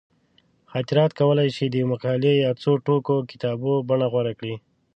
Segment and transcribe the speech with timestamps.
[0.71, 4.55] خاطرات کولی شي د یوې مقالې یا څو ټوکه کتابونو بڼه غوره کړي.